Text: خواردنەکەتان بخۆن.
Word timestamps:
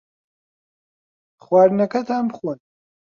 خواردنەکەتان 1.43 2.23
بخۆن. 2.29 2.59